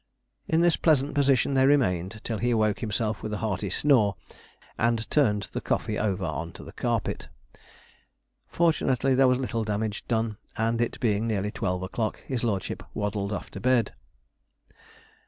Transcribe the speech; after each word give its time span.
In 0.47 0.61
this 0.61 0.77
pleasant 0.77 1.13
position 1.13 1.53
they 1.53 1.67
remained 1.67 2.21
till 2.23 2.39
he 2.39 2.49
awoke 2.49 2.79
himself 2.79 3.21
with 3.21 3.31
a 3.33 3.37
hearty 3.37 3.69
snore, 3.69 4.15
and 4.75 5.07
turned 5.11 5.43
the 5.53 5.61
coffee 5.61 5.99
over 5.99 6.25
on 6.25 6.53
to 6.53 6.63
the 6.63 6.71
carpet. 6.71 7.27
Fortunately 8.47 9.13
there 9.13 9.27
was 9.27 9.37
little 9.37 9.63
damage 9.63 10.03
done, 10.07 10.37
and, 10.57 10.81
it 10.81 10.99
being 10.99 11.27
nearly 11.27 11.51
twelve 11.51 11.83
o'clock, 11.83 12.19
his 12.25 12.43
lordship 12.43 12.81
waddled 12.95 13.31
off 13.31 13.51
to 13.51 13.59
bed. 13.59 13.93